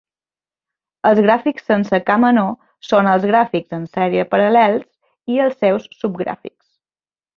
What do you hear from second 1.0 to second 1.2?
Els